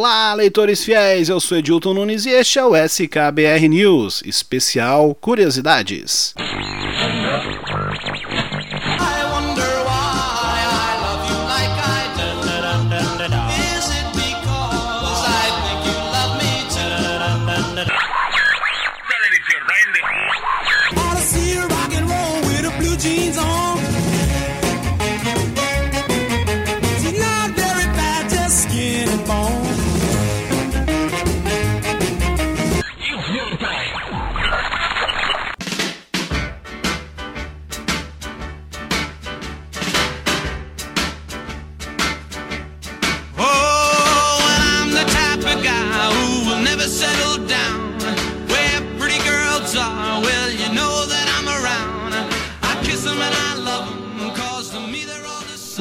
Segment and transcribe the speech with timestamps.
[0.00, 6.34] Olá, leitores fiéis, eu sou Edilton Nunes e este é o SKBR News, especial Curiosidades.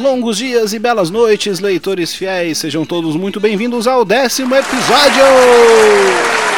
[0.10, 6.49] Longos dias e belas noites, leitores fiéis, sejam todos muito bem-vindos ao décimo episódio!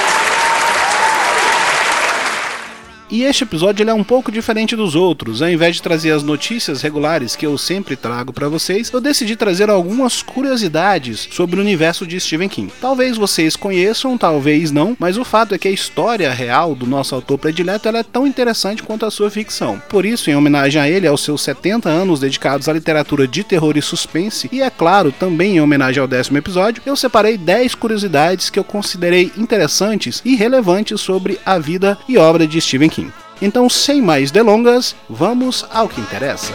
[3.12, 5.42] E este episódio é um pouco diferente dos outros.
[5.42, 9.36] Ao invés de trazer as notícias regulares que eu sempre trago para vocês, eu decidi
[9.36, 12.72] trazer algumas curiosidades sobre o universo de Stephen King.
[12.80, 17.14] Talvez vocês conheçam, talvez não, mas o fato é que a história real do nosso
[17.14, 19.84] autor predileto é tão interessante quanto a sua ficção.
[19.90, 23.76] Por isso, em homenagem a ele, aos seus 70 anos dedicados à literatura de terror
[23.76, 28.50] e suspense, e é claro, também em homenagem ao décimo episódio, eu separei 10 curiosidades
[28.50, 33.01] que eu considerei interessantes e relevantes sobre a vida e obra de Stephen King.
[33.42, 36.54] Então, sem mais delongas, vamos ao que interessa.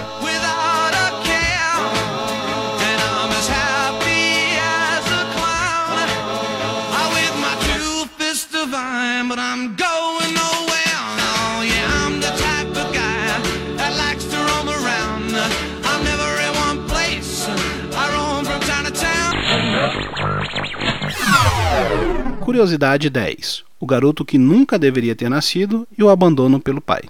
[22.41, 27.03] Curiosidade 10 o garoto que nunca deveria ter nascido e o abandono pelo pai.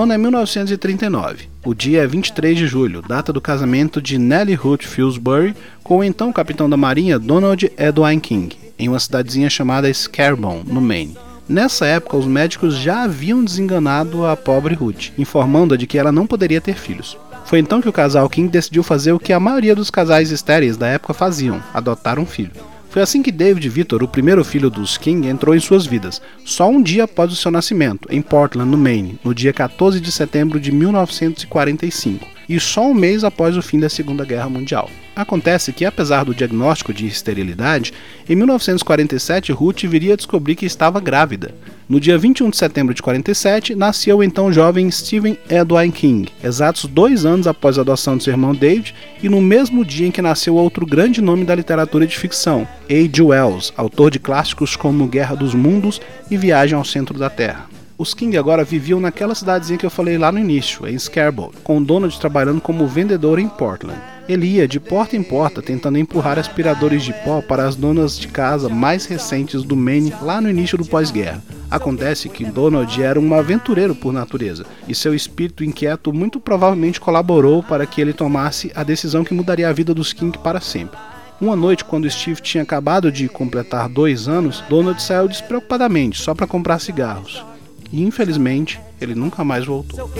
[0.00, 1.50] Ano é 1939.
[1.62, 6.04] O dia é 23 de julho, data do casamento de Nellie Ruth Fillsbury com o
[6.04, 11.18] então capitão da marinha Donald Edwin King, em uma cidadezinha chamada Scarborough, no Maine.
[11.46, 16.26] Nessa época, os médicos já haviam desenganado a pobre Ruth, informando-a de que ela não
[16.26, 17.18] poderia ter filhos.
[17.44, 20.78] Foi então que o casal King decidiu fazer o que a maioria dos casais estéreis
[20.78, 22.52] da época faziam: adotar um filho.
[22.90, 26.68] Foi assim que David Victor, o primeiro filho dos King, entrou em suas vidas, só
[26.68, 30.58] um dia após o seu nascimento, em Portland, no Maine, no dia 14 de setembro
[30.58, 34.90] de 1945, e só um mês após o fim da Segunda Guerra Mundial.
[35.14, 37.92] Acontece que, apesar do diagnóstico de esterilidade,
[38.28, 41.54] em 1947 Ruth viria a descobrir que estava grávida.
[41.88, 46.86] No dia 21 de setembro de 47, nasceu o então jovem Stephen Edwin King, exatos
[46.86, 50.20] dois anos após a adoção de seu irmão David, e no mesmo dia em que
[50.20, 53.22] nasceu outro grande nome da literatura de ficção, A.G.
[53.22, 57.79] Wells, autor de clássicos como Guerra dos Mundos e Viagem ao Centro da Terra.
[58.00, 61.82] Os King agora viviam naquela cidadezinha que eu falei lá no início, em Scarborough, com
[61.82, 64.00] Donald trabalhando como vendedor em Portland.
[64.26, 68.26] Ele ia de porta em porta tentando empurrar aspiradores de pó para as donas de
[68.26, 71.42] casa mais recentes do Maine lá no início do pós-guerra.
[71.70, 77.62] Acontece que Donald era um aventureiro por natureza, e seu espírito inquieto muito provavelmente colaborou
[77.62, 80.98] para que ele tomasse a decisão que mudaria a vida dos King para sempre.
[81.38, 86.46] Uma noite, quando Steve tinha acabado de completar dois anos, Donald saiu despreocupadamente só para
[86.46, 87.49] comprar cigarros
[87.92, 90.10] e infelizmente ele nunca mais voltou.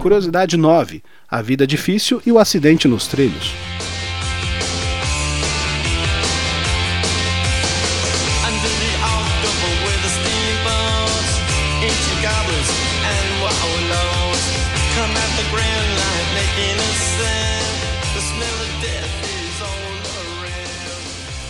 [0.00, 3.67] Curiosidade 9: A vida difícil e o acidente nos trilhos.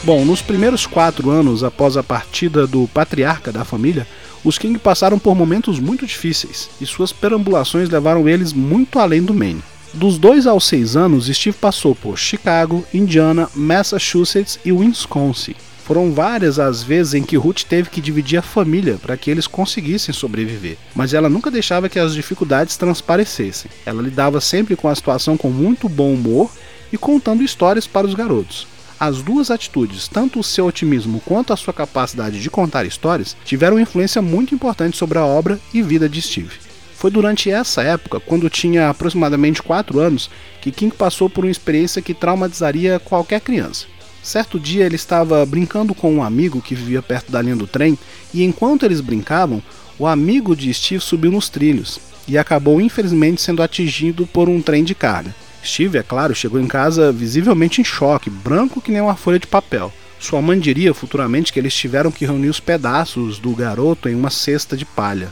[0.09, 4.09] Bom, nos primeiros quatro anos após a partida do patriarca da família,
[4.43, 9.35] os King passaram por momentos muito difíceis e suas perambulações levaram eles muito além do
[9.35, 9.63] Maine.
[9.93, 15.55] Dos dois aos seis anos, Steve passou por Chicago, Indiana, Massachusetts e Wisconsin.
[15.85, 19.47] Foram várias as vezes em que Ruth teve que dividir a família para que eles
[19.47, 23.71] conseguissem sobreviver, mas ela nunca deixava que as dificuldades transparecessem.
[23.85, 26.51] Ela lidava sempre com a situação com muito bom humor
[26.91, 28.78] e contando histórias para os garotos.
[29.01, 33.79] As duas atitudes, tanto o seu otimismo quanto a sua capacidade de contar histórias, tiveram
[33.79, 36.57] influência muito importante sobre a obra e vida de Steve.
[36.97, 40.29] Foi durante essa época, quando tinha aproximadamente 4 anos,
[40.61, 43.87] que King passou por uma experiência que traumatizaria qualquer criança.
[44.21, 47.97] Certo dia ele estava brincando com um amigo que vivia perto da linha do trem,
[48.35, 49.63] e enquanto eles brincavam,
[49.97, 54.83] o amigo de Steve subiu nos trilhos e acabou infelizmente sendo atingido por um trem
[54.83, 55.33] de carga.
[55.69, 59.47] Steve, é claro, chegou em casa visivelmente em choque, branco que nem uma folha de
[59.47, 59.93] papel.
[60.19, 64.31] Sua mãe diria futuramente que eles tiveram que reunir os pedaços do garoto em uma
[64.31, 65.31] cesta de palha.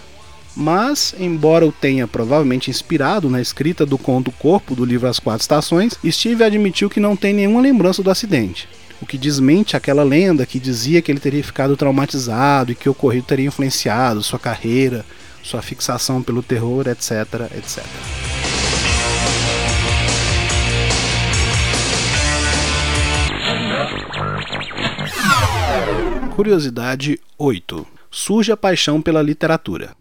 [0.57, 5.43] Mas, embora o tenha provavelmente inspirado na escrita do conto Corpo do livro As Quatro
[5.43, 8.67] Estações, Steve admitiu que não tem nenhuma lembrança do acidente,
[9.01, 12.93] o que desmente aquela lenda que dizia que ele teria ficado traumatizado e que o
[12.93, 15.05] ocorrido teria influenciado sua carreira,
[15.43, 17.85] sua fixação pelo terror, etc, etc.
[26.37, 27.87] Curiosidade 8.
[28.11, 29.97] Surge a paixão pela literatura.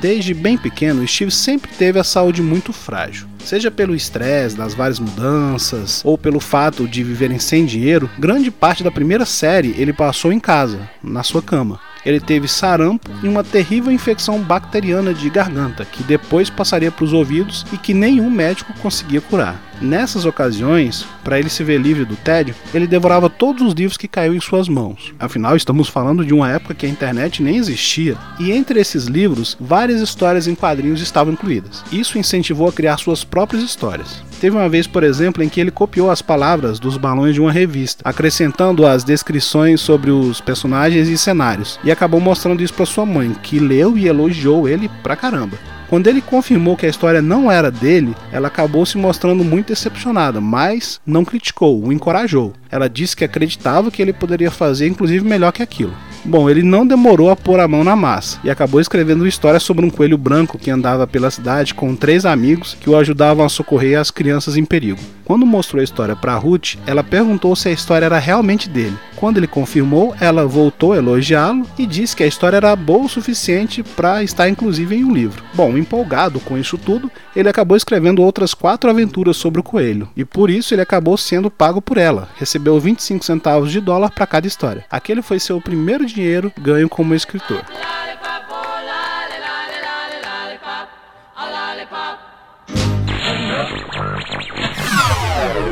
[0.00, 3.28] Desde bem pequeno, Steve sempre teve a saúde muito frágil.
[3.44, 8.82] Seja pelo estresse das várias mudanças ou pelo fato de viverem sem dinheiro, grande parte
[8.82, 11.78] da primeira série ele passou em casa, na sua cama.
[12.04, 17.12] Ele teve sarampo e uma terrível infecção bacteriana de garganta, que depois passaria para os
[17.12, 19.60] ouvidos e que nenhum médico conseguia curar.
[19.80, 24.06] Nessas ocasiões, para ele se ver livre do tédio, ele devorava todos os livros que
[24.06, 25.14] caíam em suas mãos.
[25.18, 29.56] Afinal, estamos falando de uma época que a internet nem existia, e entre esses livros,
[29.58, 31.82] várias histórias em quadrinhos estavam incluídas.
[31.90, 34.22] Isso incentivou a criar suas próprias histórias.
[34.40, 37.52] Teve uma vez, por exemplo, em que ele copiou as palavras dos balões de uma
[37.52, 43.04] revista, acrescentando as descrições sobre os personagens e cenários, e acabou mostrando isso para sua
[43.04, 45.58] mãe, que leu e elogiou ele pra caramba.
[45.90, 50.40] Quando ele confirmou que a história não era dele, ela acabou se mostrando muito decepcionada,
[50.40, 52.54] mas não criticou, o encorajou.
[52.70, 55.92] Ela disse que acreditava que ele poderia fazer inclusive melhor que aquilo.
[56.24, 59.58] Bom, ele não demorou a pôr a mão na massa e acabou escrevendo uma história
[59.58, 63.48] sobre um coelho branco que andava pela cidade com três amigos que o ajudavam a
[63.48, 65.00] socorrer as crianças em perigo.
[65.30, 68.98] Quando mostrou a história para Ruth, ela perguntou se a história era realmente dele.
[69.14, 73.08] Quando ele confirmou, ela voltou a elogiá-lo e disse que a história era boa o
[73.08, 75.44] suficiente para estar inclusive em um livro.
[75.54, 80.24] Bom, empolgado com isso tudo, ele acabou escrevendo outras quatro aventuras sobre o coelho e
[80.24, 82.28] por isso ele acabou sendo pago por ela.
[82.36, 84.84] Recebeu 25 centavos de dólar para cada história.
[84.90, 87.64] Aquele foi seu primeiro dinheiro ganho como escritor.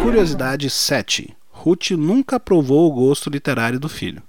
[0.09, 1.37] Curiosidade 7.
[1.51, 4.23] Ruth nunca provou o gosto literário do filho.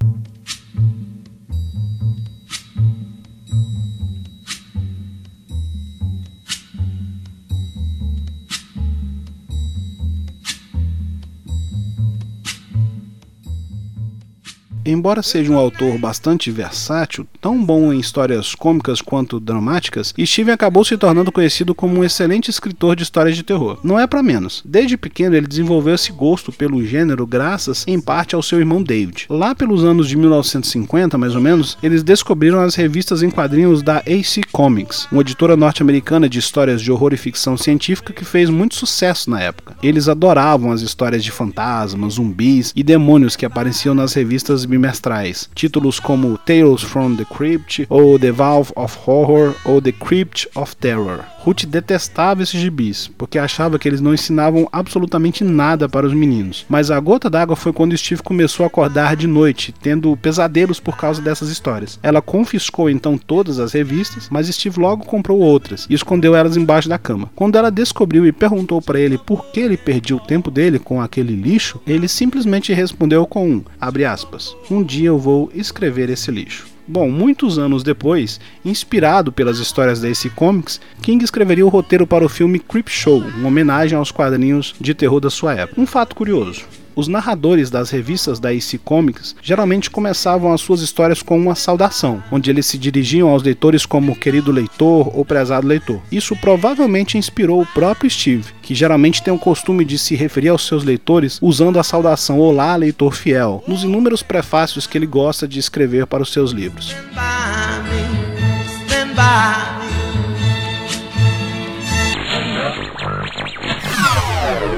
[14.89, 20.83] Embora seja um autor bastante versátil, tão bom em histórias cômicas quanto dramáticas, Steven acabou
[20.83, 23.77] se tornando conhecido como um excelente escritor de histórias de terror.
[23.83, 24.63] Não é para menos.
[24.65, 29.27] Desde pequeno ele desenvolveu esse gosto pelo gênero graças em parte ao seu irmão David.
[29.29, 33.97] Lá pelos anos de 1950, mais ou menos, eles descobriram as revistas em quadrinhos da
[33.97, 38.73] AC Comics, uma editora norte-americana de histórias de horror e ficção científica que fez muito
[38.73, 39.75] sucesso na época.
[39.83, 45.49] Eles adoravam as histórias de fantasmas, zumbis e demônios que apareciam nas revistas bimestrais.
[45.53, 50.75] Títulos como Tales from the Crypt, ou The Valve of Horror, ou The Crypt of
[50.75, 51.25] Terror.
[51.49, 56.63] Ruth detestava esses gibis, porque achava que eles não ensinavam absolutamente nada para os meninos.
[56.69, 60.95] Mas a gota d'água foi quando Steve começou a acordar de noite, tendo pesadelos por
[60.95, 61.99] causa dessas histórias.
[62.03, 66.87] Ela confiscou então todas as revistas, mas Steve logo comprou outras e escondeu elas embaixo
[66.87, 67.31] da cama.
[67.35, 71.01] Quando ela descobriu e perguntou para ele por que ele perdia o tempo dele com
[71.01, 76.29] aquele lixo, ele simplesmente respondeu com um, abre aspas, um dia eu vou escrever esse
[76.29, 76.78] lixo.
[76.91, 82.25] Bom, muitos anos depois, inspirado pelas histórias da DC Comics, King escreveria o roteiro para
[82.25, 85.79] o filme Creep Show, uma homenagem aos quadrinhos de terror da sua época.
[85.79, 86.65] Um fato curioso:
[86.99, 92.21] Os narradores das revistas da EC Comics geralmente começavam as suas histórias com uma saudação,
[92.29, 96.01] onde eles se dirigiam aos leitores como querido leitor ou prezado leitor.
[96.11, 100.67] Isso provavelmente inspirou o próprio Steve, que geralmente tem o costume de se referir aos
[100.67, 105.57] seus leitores usando a saudação Olá, leitor fiel, nos inúmeros prefácios que ele gosta de
[105.57, 106.93] escrever para os seus livros.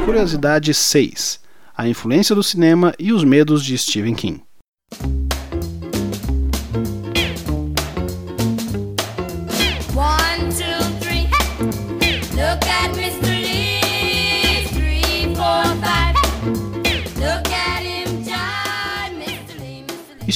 [0.05, 1.40] Curiosidade 6
[1.81, 4.41] a influência do cinema e os medos de Stephen King.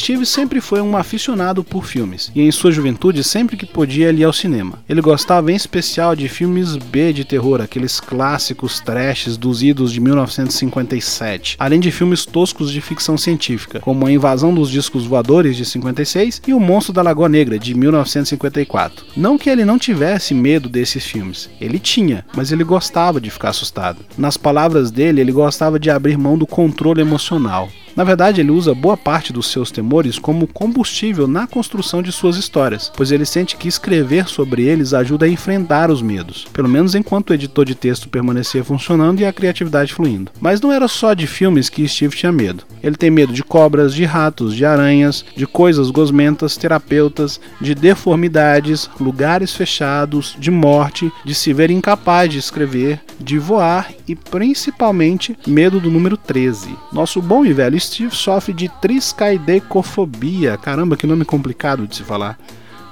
[0.06, 4.20] Steve sempre foi um aficionado por filmes, e em sua juventude sempre que podia ele
[4.20, 4.78] ia ao cinema.
[4.88, 10.00] Ele gostava em especial de filmes B de terror, aqueles clássicos trashes dos idos de
[10.00, 15.66] 1957, além de filmes toscos de ficção científica, como A Invasão dos Discos Voadores de
[15.66, 19.08] 56 e O Monstro da Lagoa Negra de 1954.
[19.18, 23.50] Não que ele não tivesse medo desses filmes, ele tinha, mas ele gostava de ficar
[23.50, 24.06] assustado.
[24.16, 27.72] Nas palavras dele, ele gostava de abrir mão do controle emocional.
[27.96, 32.36] Na verdade, ele usa boa parte dos seus temores como combustível na construção de suas
[32.36, 36.94] histórias, pois ele sente que escrever sobre eles ajuda a enfrentar os medos, pelo menos
[36.94, 40.32] enquanto o editor de texto permanecia funcionando e a criatividade fluindo.
[40.42, 42.66] Mas não era só de filmes que Steve tinha medo.
[42.84, 48.90] Ele tem medo de cobras, de ratos, de aranhas, de coisas gosmentas, terapeutas, de deformidades,
[49.00, 55.80] lugares fechados, de morte, de se ver incapaz de escrever, de voar e principalmente medo
[55.80, 56.76] do número 13.
[56.92, 60.58] Nosso bom e velho Steve sofre de triscaidecofobia.
[60.58, 62.38] Caramba, que nome complicado de se falar.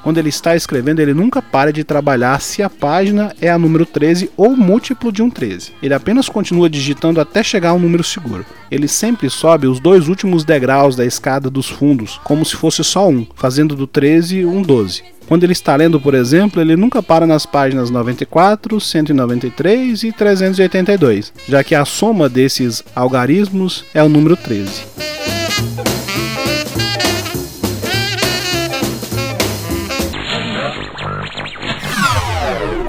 [0.04, 3.86] Quando ele está escrevendo, ele nunca para de trabalhar se a página é a número
[3.86, 5.72] 13 ou múltiplo de um 13.
[5.82, 8.46] Ele apenas continua digitando até chegar a um número seguro.
[8.70, 13.08] Ele sempre sobe os dois últimos degraus da escada dos fundos, como se fosse só
[13.08, 15.13] um, fazendo do 13 um 12.
[15.28, 21.34] Quando ele está lendo, por exemplo, ele nunca para nas páginas 94, 193 e 382,
[21.48, 24.84] já que a soma desses algarismos é o número 13.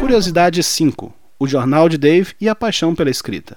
[0.01, 1.13] Curiosidade 5.
[1.41, 3.57] O Jornal de Dave e a Paixão pela Escrita.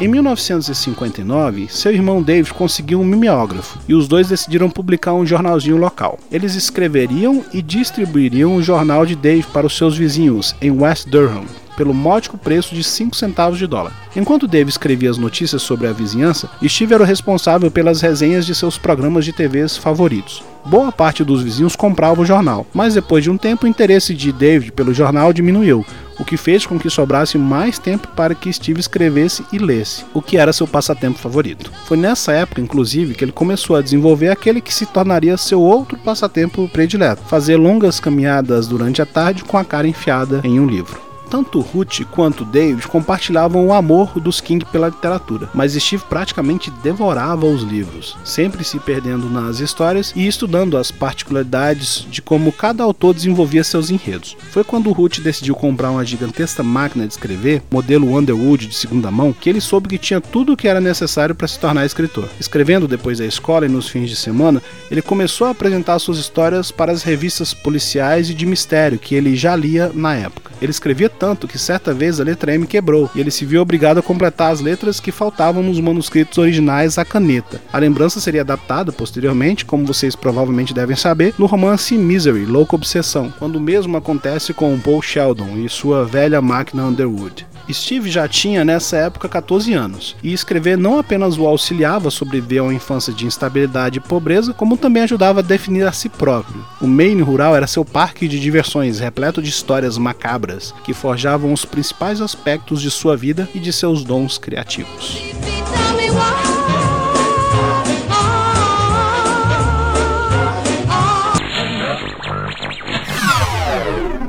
[0.00, 5.76] Em 1959, seu irmão Dave conseguiu um mimeógrafo e os dois decidiram publicar um jornalzinho
[5.76, 6.18] local.
[6.32, 11.44] Eles escreveriam e distribuiriam o jornal de Dave para os seus vizinhos em West Durham,
[11.76, 13.92] pelo módico preço de 5 centavos de dólar.
[14.16, 18.54] Enquanto Dave escrevia as notícias sobre a vizinhança, Steve era o responsável pelas resenhas de
[18.54, 20.42] seus programas de TVs favoritos.
[20.64, 24.32] Boa parte dos vizinhos comprava o jornal, mas depois de um tempo o interesse de
[24.32, 25.84] David pelo jornal diminuiu,
[26.18, 30.22] o que fez com que sobrasse mais tempo para que Steve escrevesse e lesse, o
[30.22, 31.72] que era seu passatempo favorito.
[31.86, 35.98] Foi nessa época, inclusive, que ele começou a desenvolver aquele que se tornaria seu outro
[35.98, 41.13] passatempo predileto: fazer longas caminhadas durante a tarde com a cara enfiada em um livro.
[41.34, 47.44] Tanto Ruth quanto David compartilhavam o amor dos King pela literatura, mas Steve praticamente devorava
[47.44, 53.14] os livros, sempre se perdendo nas histórias e estudando as particularidades de como cada autor
[53.14, 54.36] desenvolvia seus enredos.
[54.52, 59.32] Foi quando Ruth decidiu comprar uma gigantesca máquina de escrever, modelo Underwood de segunda mão,
[59.32, 62.28] que ele soube que tinha tudo o que era necessário para se tornar escritor.
[62.38, 66.70] Escrevendo depois da escola e nos fins de semana, ele começou a apresentar suas histórias
[66.70, 70.52] para as revistas policiais e de mistério que ele já lia na época.
[70.62, 71.10] Ele escrevia
[71.48, 74.60] que certa vez a letra M quebrou e ele se viu obrigado a completar as
[74.60, 77.60] letras que faltavam nos manuscritos originais à caneta.
[77.72, 83.32] A lembrança seria adaptada posteriormente, como vocês provavelmente devem saber, no romance Misery, Louca Obsessão,
[83.38, 87.46] quando o mesmo acontece com Paul Sheldon e sua velha máquina Underwood.
[87.72, 92.60] Steve já tinha nessa época 14 anos, e escrever não apenas o auxiliava a sobreviver
[92.60, 96.64] a uma infância de instabilidade e pobreza, como também ajudava a definir a si próprio.
[96.80, 101.64] O Maine rural era seu parque de diversões, repleto de histórias macabras, que forjavam os
[101.64, 105.22] principais aspectos de sua vida e de seus dons criativos.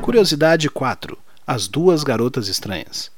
[0.01, 3.12] Curiosidade 4 as Duas Garotas Estranhas.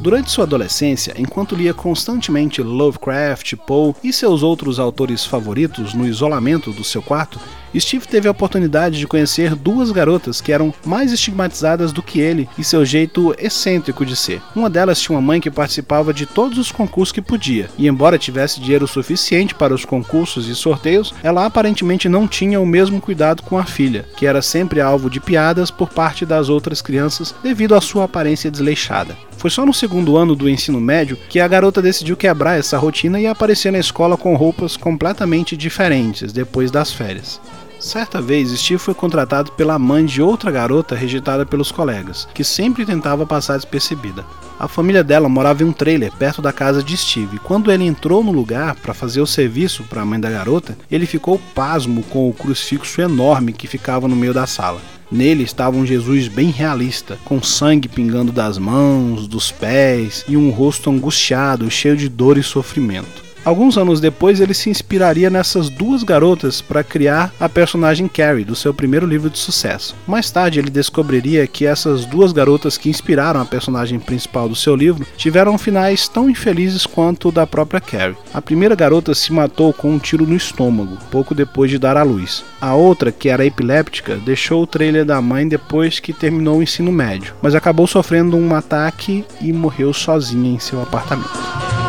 [0.00, 6.70] Durante sua adolescência, enquanto lia constantemente Lovecraft, Poe e seus outros autores favoritos no isolamento
[6.72, 7.40] do seu quarto,
[7.76, 12.48] Steve teve a oportunidade de conhecer duas garotas que eram mais estigmatizadas do que ele
[12.56, 14.40] e seu jeito excêntrico de ser.
[14.54, 18.18] Uma delas tinha uma mãe que participava de todos os concursos que podia, e embora
[18.18, 23.42] tivesse dinheiro suficiente para os concursos e sorteios, ela aparentemente não tinha o mesmo cuidado
[23.42, 27.74] com a filha, que era sempre alvo de piadas por parte das outras crianças devido
[27.74, 29.27] à sua aparência desleixada.
[29.38, 33.20] Foi só no segundo ano do ensino médio que a garota decidiu quebrar essa rotina
[33.20, 37.40] e aparecer na escola com roupas completamente diferentes depois das férias.
[37.78, 42.84] Certa vez, Steve foi contratado pela mãe de outra garota rejeitada pelos colegas, que sempre
[42.84, 44.26] tentava passar despercebida.
[44.58, 47.38] A família dela morava em um trailer perto da casa de Steve.
[47.38, 51.06] Quando ele entrou no lugar para fazer o serviço para a mãe da garota, ele
[51.06, 54.80] ficou pasmo com o crucifixo enorme que ficava no meio da sala.
[55.10, 60.50] Nele estava um Jesus bem realista, com sangue pingando das mãos, dos pés e um
[60.50, 63.27] rosto angustiado, cheio de dor e sofrimento.
[63.44, 68.54] Alguns anos depois, ele se inspiraria nessas duas garotas para criar a personagem Carrie, do
[68.54, 69.96] seu primeiro livro de sucesso.
[70.06, 74.76] Mais tarde, ele descobriria que essas duas garotas que inspiraram a personagem principal do seu
[74.76, 78.16] livro tiveram finais tão infelizes quanto o da própria Carrie.
[78.32, 82.02] A primeira garota se matou com um tiro no estômago, pouco depois de dar à
[82.02, 82.44] luz.
[82.60, 86.92] A outra, que era epiléptica, deixou o trailer da mãe depois que terminou o ensino
[86.92, 91.87] médio, mas acabou sofrendo um ataque e morreu sozinha em seu apartamento.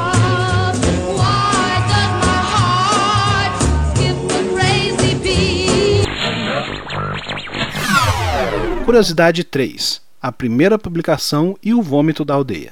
[8.90, 10.02] Curiosidade 3.
[10.20, 12.72] A primeira publicação e o vômito da aldeia.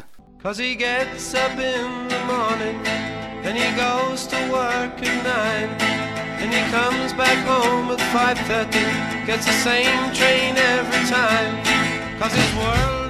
[6.39, 11.63] And he comes back home at 5.30 Gets the same train every time
[12.19, 13.06] Cause his world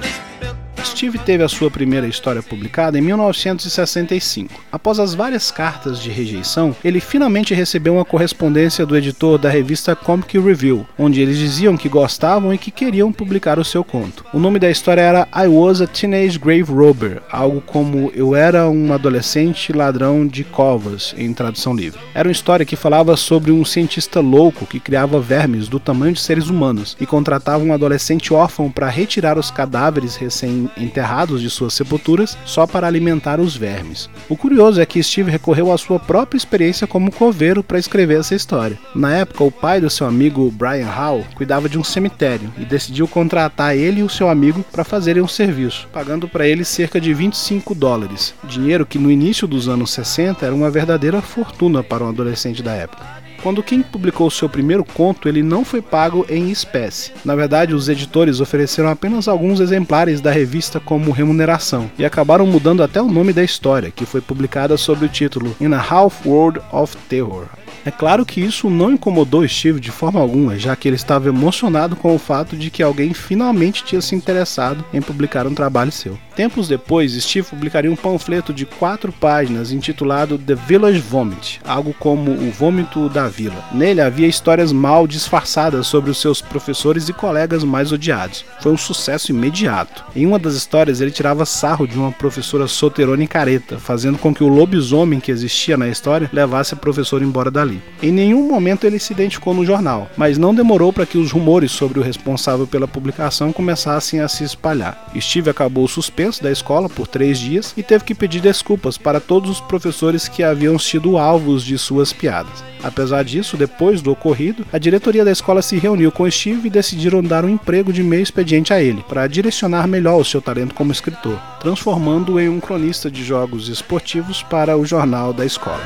[0.84, 4.62] Steve teve a sua primeira história publicada em 1965.
[4.70, 9.96] Após as várias cartas de rejeição, ele finalmente recebeu uma correspondência do editor da revista
[9.96, 14.24] Comic Review, onde eles diziam que gostavam e que queriam publicar o seu conto.
[14.32, 18.68] O nome da história era I Was a Teenage Grave Robber, algo como Eu Era
[18.68, 22.00] um Adolescente Ladrão de Covas, em tradução livre.
[22.14, 26.20] Era uma história que falava sobre um cientista louco que criava vermes do tamanho de
[26.20, 31.74] seres humanos e contratava um adolescente órfão para retirar os cadáveres recém enterrados de suas
[31.74, 34.08] sepulturas só para alimentar os vermes.
[34.28, 38.34] O curioso é que Steve recorreu à sua própria experiência como coveiro para escrever essa
[38.34, 38.78] história.
[38.94, 43.06] Na época, o pai do seu amigo Brian Hall cuidava de um cemitério e decidiu
[43.08, 47.12] contratar ele e o seu amigo para fazerem um serviço, pagando para ele cerca de
[47.14, 52.08] 25 dólares, dinheiro que no início dos anos 60 era uma verdadeira fortuna para um
[52.08, 53.17] adolescente da época.
[53.48, 57.12] Quando King publicou seu primeiro conto, ele não foi pago em espécie.
[57.24, 62.82] Na verdade, os editores ofereceram apenas alguns exemplares da revista como remuneração e acabaram mudando
[62.82, 66.60] até o nome da história, que foi publicada sob o título In a Half World
[66.70, 67.46] of Terror
[67.84, 71.96] é claro que isso não incomodou Steve de forma alguma, já que ele estava emocionado
[71.96, 76.18] com o fato de que alguém finalmente tinha se interessado em publicar um trabalho seu.
[76.36, 82.30] Tempos depois, Steve publicaria um panfleto de quatro páginas intitulado The Village Vomit, algo como
[82.30, 83.64] o vômito da vila.
[83.72, 88.44] Nele havia histórias mal disfarçadas sobre os seus professores e colegas mais odiados.
[88.60, 90.04] Foi um sucesso imediato.
[90.14, 94.32] Em uma das histórias, ele tirava sarro de uma professora solteirona e careta, fazendo com
[94.32, 97.82] que o lobisomem que existia na história levasse a professora embora dali.
[98.00, 101.72] Em nenhum momento ele se identificou no jornal, mas não demorou para que os rumores
[101.72, 105.10] sobre o responsável pela publicação começassem a se espalhar.
[105.18, 109.50] Steve acabou suspenso da escola por três dias e teve que pedir desculpas para todos
[109.50, 112.62] os professores que haviam sido alvos de suas piadas.
[112.82, 117.20] Apesar disso, depois do ocorrido, a diretoria da escola se reuniu com Steve e decidiram
[117.20, 120.92] dar um emprego de meio expediente a ele, para direcionar melhor o seu talento como
[120.92, 125.82] escritor, transformando-o em um cronista de jogos esportivos para o jornal da escola.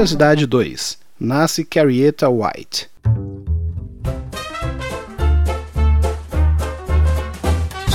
[0.00, 0.96] Curiosidade 2.
[1.20, 2.88] Nasce Carrieta White.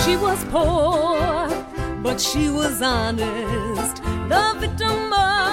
[0.04, 1.50] She was poor,
[2.04, 4.04] but she was honest.
[4.30, 5.46] The victim of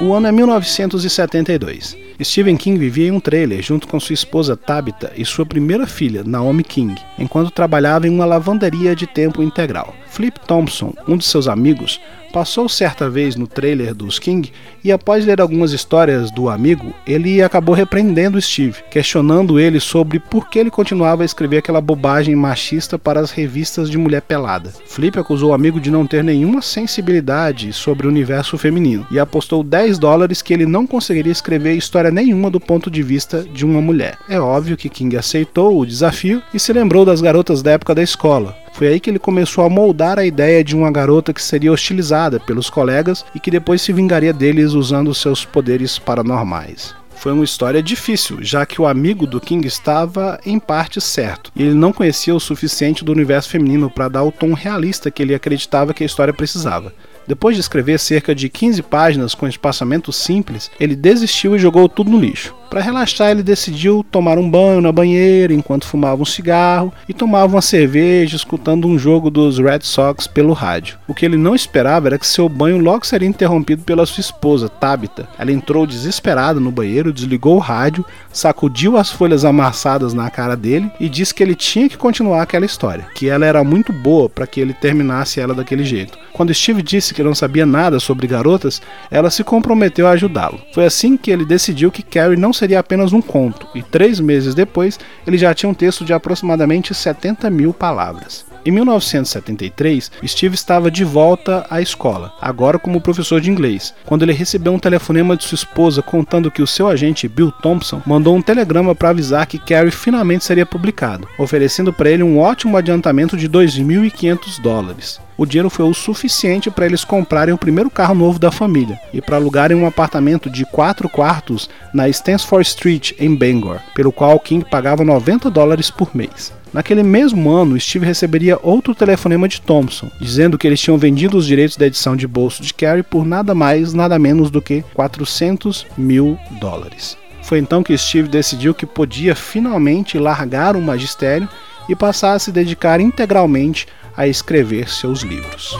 [0.00, 2.11] o ano é 1972.
[2.22, 6.22] Stephen King vivia em um trailer junto com sua esposa Tabitha e sua primeira filha,
[6.24, 9.94] Naomi King, enquanto trabalhava em uma lavanderia de tempo integral.
[10.08, 11.98] Flip Thompson, um de seus amigos,
[12.32, 14.50] passou certa vez no trailer dos King
[14.82, 20.48] e, após ler algumas histórias do amigo, ele acabou repreendendo Steve, questionando ele sobre por
[20.48, 24.72] que ele continuava a escrever aquela bobagem machista para as revistas de mulher pelada.
[24.86, 29.62] Flip acusou o amigo de não ter nenhuma sensibilidade sobre o universo feminino e apostou
[29.62, 33.80] 10 dólares que ele não conseguiria escrever história nenhuma do ponto de vista de uma
[33.80, 34.18] mulher.
[34.28, 38.02] É óbvio que King aceitou o desafio e se lembrou das garotas da época da
[38.02, 41.72] escola, foi aí que ele começou a moldar a ideia de uma garota que seria
[41.72, 46.94] hostilizada pelos colegas e que depois se vingaria deles usando seus poderes paranormais.
[47.14, 51.62] Foi uma história difícil, já que o amigo do King estava em parte certo, e
[51.62, 55.34] ele não conhecia o suficiente do universo feminino para dar o tom realista que ele
[55.34, 56.92] acreditava que a história precisava.
[57.26, 62.10] Depois de escrever cerca de 15 páginas com espaçamento simples, ele desistiu e jogou tudo
[62.10, 62.54] no lixo.
[62.72, 67.54] Para relaxar, ele decidiu tomar um banho na banheira enquanto fumava um cigarro e tomava
[67.54, 70.96] uma cerveja escutando um jogo dos Red Sox pelo rádio.
[71.06, 74.70] O que ele não esperava era que seu banho logo seria interrompido pela sua esposa,
[74.70, 75.28] Tabitha.
[75.38, 80.90] Ela entrou desesperada no banheiro, desligou o rádio, sacudiu as folhas amassadas na cara dele
[80.98, 84.46] e disse que ele tinha que continuar aquela história, que ela era muito boa para
[84.46, 86.16] que ele terminasse ela daquele jeito.
[86.32, 88.80] Quando Steve disse que não sabia nada sobre garotas,
[89.10, 90.58] ela se comprometeu a ajudá-lo.
[90.72, 94.54] Foi assim que ele decidiu que Carrie não seria apenas um conto, e três meses
[94.54, 94.96] depois
[95.26, 98.51] ele já tinha um texto de aproximadamente 70 mil palavras.
[98.64, 104.32] Em 1973, Steve estava de volta à escola, agora como professor de inglês, quando ele
[104.32, 108.42] recebeu um telefonema de sua esposa contando que o seu agente Bill Thompson mandou um
[108.42, 113.48] telegrama para avisar que Carrie finalmente seria publicado, oferecendo para ele um ótimo adiantamento de
[113.48, 118.52] 2.500 dólares o dinheiro foi o suficiente para eles comprarem o primeiro carro novo da
[118.52, 124.12] família e para alugarem um apartamento de quatro quartos na Stansford Street, em Bangor, pelo
[124.12, 126.52] qual King pagava 90 dólares por mês.
[126.72, 131.46] Naquele mesmo ano, Steve receberia outro telefonema de Thompson, dizendo que eles tinham vendido os
[131.46, 135.86] direitos da edição de bolso de Carrie por nada mais, nada menos do que 400
[135.98, 137.18] mil dólares.
[137.42, 141.48] Foi então que Steve decidiu que podia finalmente largar o magistério
[141.88, 145.76] e passar a se dedicar integralmente a escrever seus livros.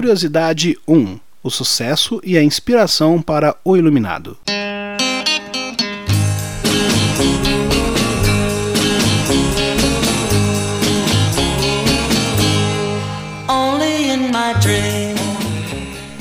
[0.00, 4.38] Curiosidade 1: O sucesso e a inspiração para O Iluminado.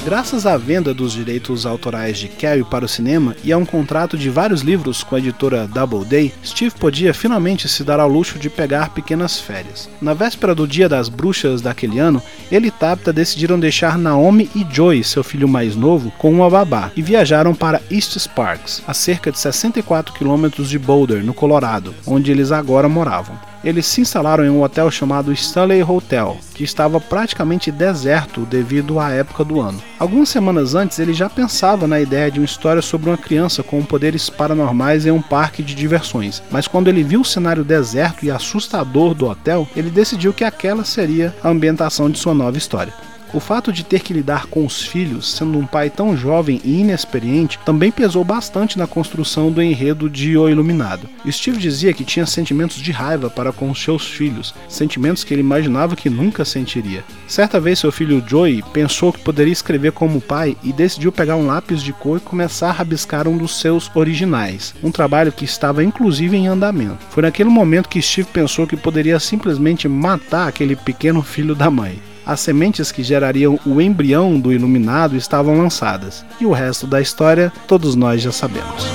[0.06, 4.18] Graças à venda dos direitos autorais de Carrie para o cinema e a um contrato
[4.18, 8.50] de vários livros com a editora Doubleday, Steve podia finalmente se dar ao luxo de
[8.50, 9.90] pegar pequenas férias.
[10.02, 14.66] Na véspera do Dia das Bruxas daquele ano, ele e Tabitha decidiram deixar Naomi e
[14.72, 19.32] Joy, seu filho mais novo, com uma babá e viajaram para East Sparks, a cerca
[19.32, 24.50] de 64 quilômetros de Boulder, no Colorado, onde eles agora moravam eles se instalaram em
[24.50, 29.82] um hotel chamado Stanley Hotel, que estava praticamente deserto devido à época do ano.
[29.98, 33.84] Algumas semanas antes, ele já pensava na ideia de uma história sobre uma criança com
[33.84, 38.32] poderes paranormais em um parque de diversões, mas quando ele viu o cenário deserto e
[38.32, 43.09] assustador do hotel, ele decidiu que aquela seria a ambientação de sua nova história.
[43.32, 46.80] O fato de ter que lidar com os filhos, sendo um pai tão jovem e
[46.80, 51.08] inexperiente, também pesou bastante na construção do enredo de O Iluminado.
[51.30, 55.96] Steve dizia que tinha sentimentos de raiva para com seus filhos, sentimentos que ele imaginava
[55.96, 57.04] que nunca sentiria.
[57.28, 61.46] Certa vez, seu filho Joey pensou que poderia escrever como pai e decidiu pegar um
[61.46, 65.84] lápis de cor e começar a rabiscar um dos seus originais, um trabalho que estava
[65.84, 67.06] inclusive em andamento.
[67.12, 72.09] Foi naquele momento que Steve pensou que poderia simplesmente matar aquele pequeno filho da mãe
[72.30, 77.52] as sementes que gerariam o embrião do Iluminado estavam lançadas, e o resto da história
[77.68, 78.86] todos nós já sabemos.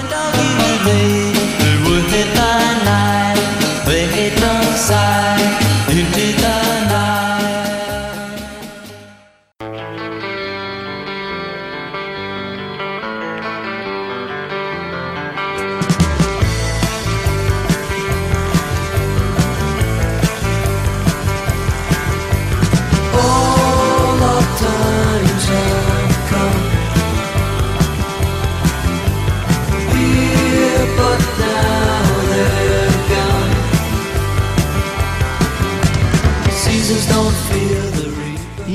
[4.86, 5.33] Música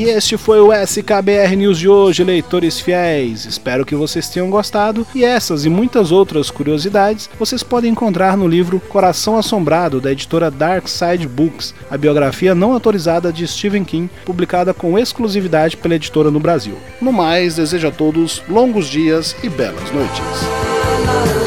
[0.04, 3.46] este foi o SKBR News de hoje, leitores fiéis.
[3.46, 8.48] Espero que vocês tenham gostado e essas e muitas outras curiosidades vocês podem encontrar no
[8.48, 14.10] livro Coração Assombrado da editora Dark Side Books, a biografia não autorizada de Stephen King,
[14.26, 16.78] publicada com exclusividade pela editora no Brasil.
[17.02, 21.38] No mais, desejo a todos longos dias e belas noites.